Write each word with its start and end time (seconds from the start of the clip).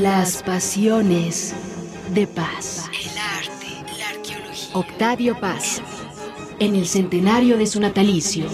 Las 0.00 0.42
pasiones 0.42 1.54
de 2.14 2.26
paz. 2.26 2.88
El 2.88 3.18
arte, 3.18 3.98
la 3.98 4.08
arqueología. 4.08 4.74
Octavio 4.74 5.38
Paz. 5.38 5.82
En 6.58 6.74
el 6.74 6.86
centenario 6.86 7.58
de 7.58 7.66
su 7.66 7.80
natalicio. 7.80 8.46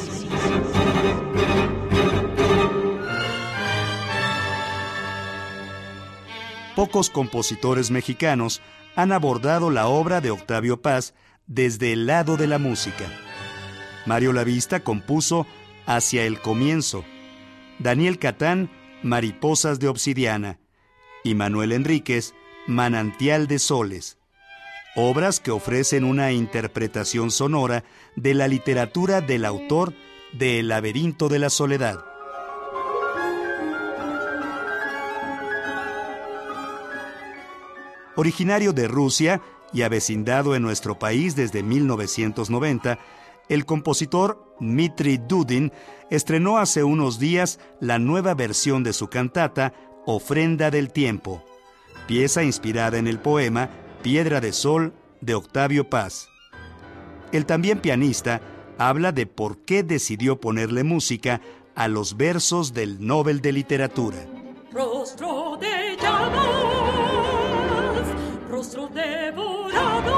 Pocos 6.75 7.11
compositores 7.11 7.93
mexicanos 7.93 8.61
han 8.97 9.13
abordado 9.13 9.71
la 9.71 9.87
obra 9.87 10.21
de 10.21 10.33
Octavio 10.33 10.83
Paz 10.83 11.15
desde 11.47 11.93
el 11.93 12.09
lado 12.09 12.37
de 12.37 12.49
la 12.49 12.59
música. 12.59 13.05
Mario 14.05 14.33
Lavista 14.33 14.81
compuso 14.81 15.47
Hacia 15.87 16.25
el 16.25 16.41
comienzo. 16.41 17.05
Daniel 17.79 18.19
Catán, 18.19 18.69
Mariposas 19.05 19.79
de 19.79 19.87
obsidiana. 19.87 20.59
Y 21.27 21.35
Manuel 21.35 21.73
Enríquez, 21.73 22.35
Manantial 22.69 23.49
de 23.49 23.59
soles. 23.59 24.17
Obras 24.95 25.41
que 25.41 25.51
ofrecen 25.51 26.05
una 26.05 26.31
interpretación 26.31 27.33
sonora 27.33 27.83
de 28.15 28.33
la 28.33 28.47
literatura 28.47 29.21
del 29.21 29.45
autor 29.45 29.93
de 30.33 30.61
El 30.61 30.69
laberinto 30.69 31.29
de 31.29 31.41
la 31.41 31.51
soledad. 31.51 31.99
Originario 38.15 38.73
de 38.73 38.87
Rusia 38.87 39.43
y 39.73 39.83
avecindado 39.83 40.55
en 40.55 40.63
nuestro 40.63 40.97
país 40.97 41.35
desde 41.35 41.65
1990, 41.65 43.01
el 43.49 43.67
compositor 43.67 44.55
Dmitri 44.61 45.19
Dudin 45.19 45.73
estrenó 46.09 46.59
hace 46.59 46.85
unos 46.85 47.19
días 47.19 47.59
la 47.81 47.99
nueva 47.99 48.35
versión 48.35 48.85
de 48.85 48.93
su 48.93 49.09
cantata 49.09 49.73
Ofrenda 50.09 50.71
del 50.71 50.93
Tiempo, 50.93 51.43
pieza 52.07 52.45
inspirada 52.45 52.97
en 52.97 53.09
el 53.09 53.19
poema 53.19 53.71
Piedra 54.05 54.41
de 54.41 54.53
Sol 54.53 54.93
de 55.21 55.35
Octavio 55.35 55.91
Paz. 55.91 56.29
El 57.33 57.45
también 57.45 57.81
pianista 57.81 58.41
habla 58.79 59.11
de 59.11 59.27
por 59.27 59.65
qué 59.65 59.83
decidió 59.83 60.41
ponerle 60.41 60.85
música 60.85 61.41
a 61.75 61.89
los 61.89 62.17
versos 62.17 62.73
del 62.73 63.05
Nobel 63.05 63.41
de 63.41 63.51
Literatura. 63.51 64.19
Rostro 64.71 65.57
de 65.57 65.97
llamas, 66.01 66.47
rostro 68.49 68.87
devorado, 68.87 70.15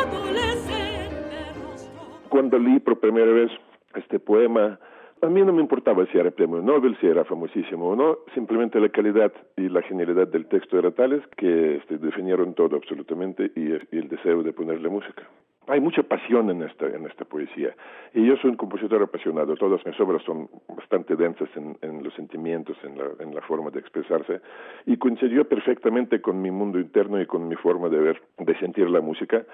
adolescente 0.00 1.52
rostro. 1.62 2.28
Cuando 2.30 2.58
leí 2.58 2.80
por 2.80 2.98
primera 2.98 3.32
vez 3.32 3.50
este 3.96 4.18
poema, 4.18 4.80
a 5.22 5.26
mí 5.28 5.42
no 5.42 5.52
me 5.52 5.60
importaba 5.60 6.06
si 6.06 6.18
era 6.18 6.30
premio 6.30 6.60
Nobel, 6.60 6.96
si 7.00 7.06
era 7.06 7.24
famosísimo 7.24 7.88
o 7.88 7.96
no, 7.96 8.18
simplemente 8.34 8.80
la 8.80 8.88
calidad 8.88 9.32
y 9.56 9.68
la 9.68 9.82
genialidad 9.82 10.28
del 10.28 10.46
texto 10.46 10.78
era 10.78 10.90
tales 10.90 11.22
que 11.36 11.76
este, 11.76 11.98
definieron 11.98 12.54
todo 12.54 12.76
absolutamente 12.76 13.50
y, 13.54 13.72
el 13.96 14.08
deseo 14.08 14.42
de 14.42 14.52
ponerle 14.52 14.88
música. 14.88 15.22
Hay 15.66 15.80
mucha 15.80 16.02
pasión 16.02 16.48
en 16.48 16.62
esta, 16.62 16.86
en 16.86 17.04
esta 17.06 17.26
poesía. 17.26 17.74
Y 18.14 18.24
yo 18.24 18.36
soy 18.38 18.50
un 18.50 18.56
compositor 18.56 19.02
apasionado. 19.02 19.54
Todas 19.54 19.84
mis 19.84 20.00
obras 20.00 20.22
son 20.22 20.48
bastante 20.74 21.14
densas 21.14 21.48
en, 21.56 21.76
en 21.82 22.02
los 22.02 22.14
sentimientos, 22.14 22.76
en 22.84 22.96
la, 22.96 23.04
en 23.20 23.34
la 23.34 23.42
forma 23.42 23.70
de 23.70 23.80
expresarse. 23.80 24.40
Y 24.86 24.96
coincidió 24.96 25.46
perfectamente 25.46 26.22
con 26.22 26.40
mi 26.40 26.50
mundo 26.50 26.78
interno 26.78 27.20
y 27.20 27.26
con 27.26 27.48
mi 27.48 27.56
forma 27.56 27.90
de 27.90 27.98
ver, 27.98 28.22
de 28.38 28.58
sentir 28.58 28.88
la 28.88 29.02
música. 29.02 29.44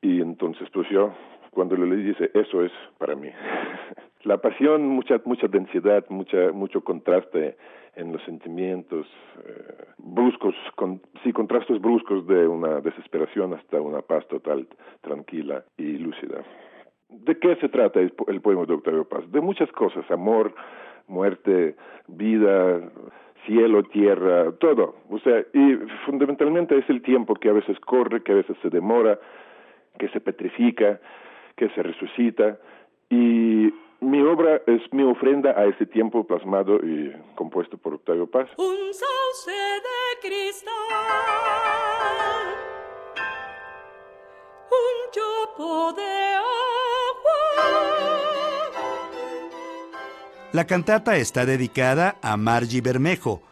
Y 0.00 0.20
entonces, 0.20 0.68
pues 0.72 0.88
yo, 0.88 1.12
cuando 1.50 1.76
lo 1.76 1.84
leí, 1.84 2.02
dice, 2.04 2.30
eso 2.32 2.62
es 2.62 2.72
para 2.98 3.16
mí. 3.16 3.30
la 4.24 4.38
pasión, 4.38 4.86
mucha, 4.86 5.20
mucha 5.24 5.48
densidad, 5.48 6.04
mucha, 6.08 6.52
mucho 6.52 6.82
contraste 6.82 7.56
en 7.96 8.12
los 8.12 8.22
sentimientos 8.22 9.06
eh, 9.46 9.84
bruscos, 9.98 10.54
con, 10.76 11.00
sí, 11.24 11.32
contrastes 11.32 11.80
bruscos 11.80 12.26
de 12.26 12.46
una 12.46 12.80
desesperación 12.80 13.54
hasta 13.54 13.80
una 13.80 14.02
paz 14.02 14.26
total, 14.28 14.68
tranquila 15.00 15.64
y 15.76 15.98
lúcida. 15.98 16.42
¿De 17.08 17.38
qué 17.38 17.56
se 17.56 17.68
trata 17.68 18.00
el, 18.00 18.12
el 18.28 18.40
poema 18.40 18.64
de 18.66 18.74
Octavio 18.74 19.08
Paz? 19.08 19.30
De 19.32 19.40
muchas 19.40 19.70
cosas, 19.72 20.08
amor, 20.10 20.54
muerte, 21.08 21.74
vida, 22.06 22.80
cielo, 23.46 23.82
tierra, 23.84 24.52
todo. 24.52 24.96
O 25.10 25.18
sea, 25.18 25.44
y 25.52 25.76
fundamentalmente 26.06 26.76
es 26.78 26.88
el 26.88 27.02
tiempo 27.02 27.34
que 27.34 27.48
a 27.48 27.52
veces 27.52 27.78
corre, 27.80 28.22
que 28.22 28.32
a 28.32 28.36
veces 28.36 28.56
se 28.62 28.70
demora, 28.70 29.18
que 29.98 30.08
se 30.10 30.20
petrifica, 30.20 31.00
que 31.56 31.68
se 31.70 31.82
resucita. 31.82 32.58
Y 33.08 33.72
mi 34.10 34.20
obra 34.22 34.60
es 34.66 34.82
mi 34.92 35.04
ofrenda 35.04 35.52
a 35.52 35.66
ese 35.66 35.86
tiempo 35.86 36.24
plasmado 36.24 36.76
y 36.84 37.14
compuesto 37.36 37.78
por 37.78 37.94
Octavio 37.94 38.28
Paz. 38.28 38.48
Un 38.56 38.92
sauce 38.92 39.52
de 39.52 40.18
cristal, 40.20 40.74
un 44.68 45.10
chopo 45.12 45.92
de 45.92 46.34
agua. 46.34 46.50
La 50.52 50.66
cantata 50.66 51.16
está 51.16 51.46
dedicada 51.46 52.16
a 52.20 52.36
Margie 52.36 52.80
Bermejo, 52.80 53.42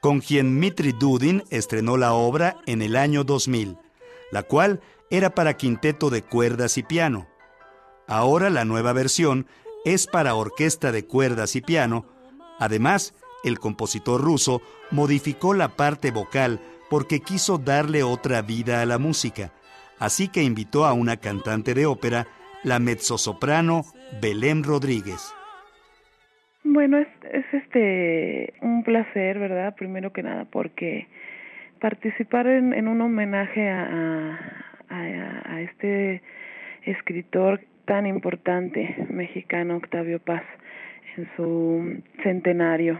con 0.00 0.18
quien 0.18 0.58
Mitri 0.58 0.90
Dudin 0.90 1.44
estrenó 1.50 1.96
la 1.96 2.14
obra 2.14 2.56
en 2.66 2.82
el 2.82 2.96
año 2.96 3.22
2000, 3.22 3.76
la 4.32 4.42
cual 4.42 4.80
era 5.10 5.30
para 5.30 5.56
quinteto 5.56 6.10
de 6.10 6.22
cuerdas 6.22 6.76
y 6.76 6.82
piano. 6.82 7.28
Ahora 8.08 8.50
la 8.50 8.64
nueva 8.64 8.92
versión 8.92 9.46
es 9.84 10.06
para 10.06 10.34
orquesta 10.34 10.92
de 10.92 11.06
cuerdas 11.06 11.56
y 11.56 11.60
piano. 11.60 12.06
Además, 12.58 13.14
el 13.44 13.58
compositor 13.58 14.20
ruso 14.20 14.60
modificó 14.90 15.54
la 15.54 15.68
parte 15.68 16.10
vocal 16.10 16.60
porque 16.90 17.20
quiso 17.20 17.58
darle 17.58 18.02
otra 18.02 18.42
vida 18.42 18.82
a 18.82 18.86
la 18.86 18.98
música, 18.98 19.52
así 19.98 20.28
que 20.28 20.42
invitó 20.42 20.84
a 20.86 20.92
una 20.92 21.18
cantante 21.18 21.74
de 21.74 21.86
ópera, 21.86 22.26
la 22.64 22.78
mezzosoprano 22.78 23.82
Belén 24.20 24.64
Rodríguez. 24.64 25.32
Bueno, 26.64 26.98
es, 26.98 27.08
es 27.30 27.44
este 27.52 28.54
un 28.62 28.82
placer, 28.82 29.38
¿verdad? 29.38 29.74
Primero 29.76 30.12
que 30.12 30.22
nada, 30.22 30.44
porque 30.46 31.06
participar 31.80 32.46
en, 32.46 32.88
un 32.88 33.00
homenaje 33.00 33.70
a 33.70 35.60
este 35.60 36.22
escritor 36.84 37.60
tan 37.88 38.06
importante 38.06 39.06
mexicano 39.08 39.76
Octavio 39.76 40.18
Paz 40.18 40.42
en 41.16 41.26
su 41.36 42.02
centenario, 42.22 42.98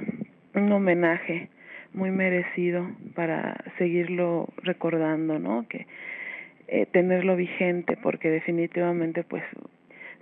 un 0.55 0.73
homenaje 0.73 1.51
muy 1.93 2.11
merecido 2.11 2.89
para 3.15 3.63
seguirlo 3.77 4.49
recordando, 4.63 5.39
¿no? 5.39 5.69
Que 5.69 5.87
eh, 6.69 6.87
tenerlo 6.87 7.37
vigente 7.37 7.99
porque 8.03 8.31
definitivamente 8.31 9.25
pues 9.25 9.45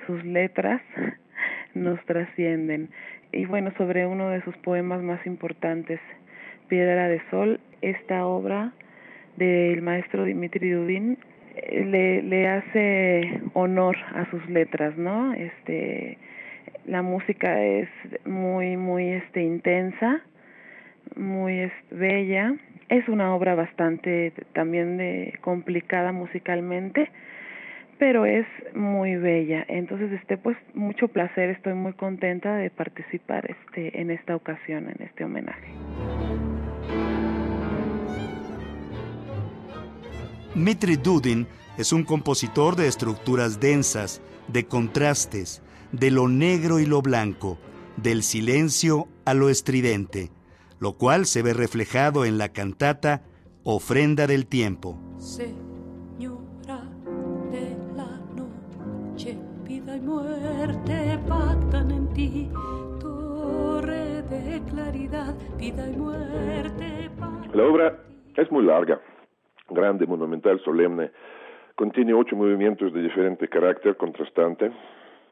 sus 0.05 0.25
letras 0.25 0.83
nos 1.75 2.05
trascienden. 2.05 2.91
Y 3.31 3.47
bueno, 3.47 3.73
sobre 3.79 4.05
uno 4.05 4.31
de 4.31 4.43
sus 4.43 4.57
poemas 4.57 5.01
más 5.01 5.25
importantes, 5.27 6.01
Piedra 6.69 7.09
de 7.09 7.23
Sol, 7.31 7.61
esta 7.83 8.27
obra 8.27 8.73
del 9.37 9.81
maestro 9.83 10.25
Dimitri 10.25 10.71
Dudin 10.71 11.19
le, 11.71 12.23
le 12.23 12.49
hace 12.49 13.41
honor 13.55 13.97
a 14.15 14.29
sus 14.31 14.49
letras, 14.49 14.97
¿no? 14.97 15.33
Este, 15.35 16.19
la 16.87 17.03
música 17.03 17.63
es 17.63 17.89
muy, 18.25 18.77
muy, 18.77 19.09
este, 19.09 19.43
intensa, 19.43 20.21
muy 21.17 21.71
bella. 21.91 22.55
Es 22.89 23.09
una 23.09 23.35
obra 23.35 23.55
bastante 23.55 24.33
también 24.53 24.97
de 24.97 25.35
complicada 25.41 26.13
musicalmente, 26.13 27.11
pero 27.99 28.27
es 28.27 28.47
muy 28.75 29.17
bella. 29.17 29.65
Entonces, 29.69 30.13
este, 30.13 30.37
pues, 30.37 30.57
mucho 30.75 31.09
placer. 31.09 31.51
Estoy 31.51 31.75
muy 31.75 31.95
contenta 31.95 32.57
de 32.57 32.71
participar, 32.71 33.51
este, 33.51 34.01
en 34.01 34.11
esta 34.11 34.37
ocasión, 34.37 34.89
en 34.89 35.03
este 35.05 35.25
homenaje. 35.25 35.73
Mitri 40.57 40.97
Dudin 40.97 41.47
es 41.77 41.93
un 41.93 42.03
compositor 42.03 42.77
de 42.77 42.89
estructuras 42.89 43.61
densas, 43.61 44.23
de 44.49 44.65
contrastes, 44.65 45.63
de 45.93 46.11
lo 46.11 46.29
negro 46.29 46.81
y 46.81 46.87
lo 46.87 47.03
blanco, 47.03 47.59
del 47.99 48.23
silencio 48.23 49.07
a 49.27 49.35
lo 49.35 49.51
estridente, 49.51 50.31
lo 50.81 50.95
cual 50.95 51.27
se 51.27 51.43
ve 51.43 51.53
reflejado 51.53 52.25
en 52.25 52.39
la 52.39 52.55
cantata 52.55 53.23
Ofrenda 53.65 54.27
del 54.27 54.47
Tiempo. 54.47 54.99
Señora 55.19 56.89
de 57.53 57.77
la 57.95 58.19
noche, 58.35 59.37
vida 59.63 59.95
y 59.95 60.01
muerte 60.01 61.19
pactan 61.29 61.91
en 61.91 62.09
ti. 62.15 62.51
Torre 62.99 64.23
de 64.23 64.63
claridad, 64.71 65.35
vida 65.59 65.87
y 65.87 65.97
muerte 65.99 67.11
pactan 67.21 67.51
La 67.53 67.63
obra 67.63 67.99
es 68.37 68.51
muy 68.51 68.65
larga, 68.65 68.99
grande, 69.69 70.07
monumental, 70.07 70.61
solemne. 70.61 71.11
Contiene 71.75 72.15
ocho 72.15 72.37
movimientos 72.37 72.93
de 72.93 73.03
diferente 73.03 73.49
carácter, 73.49 73.97
contrastante. 73.97 74.71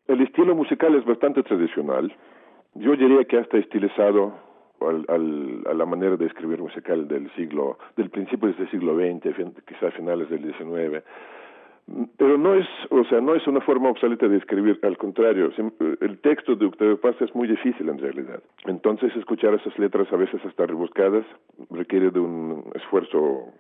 El 0.07 0.21
estilo 0.21 0.55
musical 0.55 0.95
es 0.95 1.05
bastante 1.05 1.43
tradicional. 1.43 2.13
Yo 2.75 2.97
diría 2.97 3.25
que 3.25 3.39
hasta 3.39 3.59
estilizado 3.59 4.35
a 4.81 5.75
la 5.75 5.87
manera 5.87 6.17
de 6.17 6.27
escribir 6.27 6.61
musical 6.61 7.09
del 7.09 7.31
siglo, 7.35 7.79
del 7.97 8.11
principio 8.11 8.53
del 8.53 8.71
siglo 8.71 8.97
XX, 8.97 9.65
quizás 9.67 9.95
finales 9.95 10.29
del 10.29 10.53
XIX 10.53 11.03
pero 12.17 12.39
no 12.39 12.55
es, 12.55 12.67
o 12.91 13.05
sea, 13.05 13.21
no 13.21 13.35
es 13.35 13.47
una 13.47 13.61
forma 13.61 13.91
obsoleta 13.91 14.27
de 14.27 14.39
escribir, 14.39 14.79
al 14.83 14.97
contrario, 14.97 15.51
el 16.01 16.19
texto 16.21 16.57
de 16.57 16.67
Octavio 16.67 16.99
Paz 16.99 17.17
es 17.21 17.35
muy 17.35 17.47
difícil 17.47 17.89
en 17.89 17.99
realidad. 17.99 18.43
Entonces, 18.65 19.15
escuchar 19.17 19.55
esas 19.55 19.79
letras 19.79 20.11
a 20.11 20.17
veces 20.17 20.41
hasta 20.47 20.67
rebuscadas 20.67 21.27
requiere 21.71 22.11
de 22.11 22.21
un 22.21 22.65
esfuerzo 22.75 23.53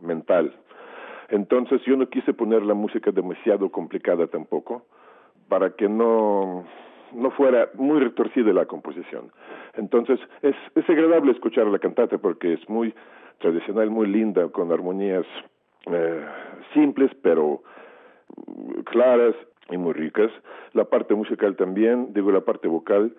mental. 0.00 0.54
Entonces, 1.28 1.80
yo 1.86 1.96
no 1.96 2.08
quise 2.08 2.32
poner 2.32 2.62
la 2.62 2.74
música 2.74 3.10
demasiado 3.10 3.70
complicada 3.70 4.26
tampoco, 4.26 4.84
para 5.48 5.70
que 5.70 5.88
no 5.88 6.64
no 7.12 7.30
fuera 7.32 7.68
muy 7.74 8.00
retorcida 8.00 8.52
la 8.52 8.66
composición. 8.66 9.32
Entonces, 9.74 10.20
es, 10.42 10.54
es 10.74 10.88
agradable 10.88 11.32
escuchar 11.32 11.66
la 11.66 11.78
cantata 11.78 12.18
porque 12.18 12.52
es 12.54 12.68
muy 12.68 12.94
tradicional, 13.38 13.90
muy 13.90 14.06
linda, 14.06 14.48
con 14.48 14.70
armonías 14.72 15.26
eh, 15.86 16.24
simples 16.74 17.10
pero 17.22 17.62
claras 18.84 19.34
y 19.70 19.76
muy 19.76 19.92
ricas. 19.92 20.30
La 20.72 20.84
parte 20.84 21.14
musical 21.14 21.56
también, 21.56 22.12
digo 22.12 22.30
la 22.30 22.42
parte 22.42 22.68
vocal, 22.68 23.14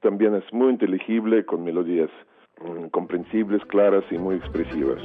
también 0.00 0.34
es 0.34 0.52
muy 0.52 0.70
inteligible 0.70 1.44
con 1.44 1.64
melodías 1.64 2.10
mm, 2.60 2.86
comprensibles, 2.88 3.64
claras 3.66 4.04
y 4.10 4.18
muy 4.18 4.36
expresivas. 4.36 5.00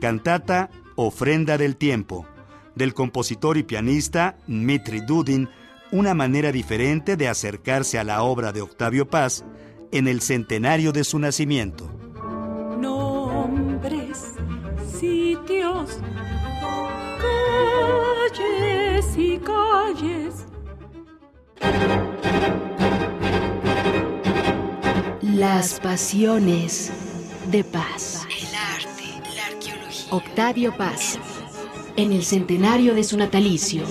Cantata 0.00 0.70
Ofrenda 0.96 1.58
del 1.58 1.76
Tiempo, 1.76 2.26
del 2.74 2.94
compositor 2.94 3.56
y 3.58 3.62
pianista 3.62 4.36
Dmitri 4.46 5.00
Dudin, 5.00 5.48
una 5.92 6.14
manera 6.14 6.52
diferente 6.52 7.16
de 7.16 7.28
acercarse 7.28 7.98
a 7.98 8.04
la 8.04 8.22
obra 8.22 8.52
de 8.52 8.62
Octavio 8.62 9.08
Paz 9.08 9.44
en 9.92 10.08
el 10.08 10.20
centenario 10.20 10.92
de 10.92 11.04
su 11.04 11.18
nacimiento. 11.18 11.90
Nombres, 12.78 14.34
sitios, 14.98 15.98
calles 18.30 19.16
y 19.16 19.38
calles. 19.38 20.46
Las 25.22 25.80
pasiones 25.80 26.92
de 27.50 27.64
paz. 27.64 28.26
El 28.28 28.54
arte. 28.54 28.99
Octavio 30.12 30.76
Paz, 30.76 31.20
en 31.96 32.12
el 32.12 32.24
centenario 32.24 32.94
de 32.94 33.04
su 33.04 33.16
natalicio. 33.16 33.84